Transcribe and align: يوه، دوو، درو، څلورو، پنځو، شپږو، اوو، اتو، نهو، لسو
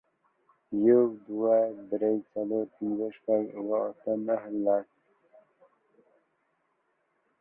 يوه، 0.85 1.05
دوو، 1.25 1.57
درو، 1.89 2.11
څلورو، 2.31 2.71
پنځو، 2.75 3.07
شپږو، 3.15 3.47
اوو، 3.57 3.73
اتو، 3.89 4.11
نهو، 4.25 4.51
لسو 4.65 4.89